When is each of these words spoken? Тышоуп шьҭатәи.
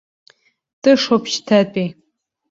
Тышоуп 0.81 1.23
шьҭатәи. 1.31 1.87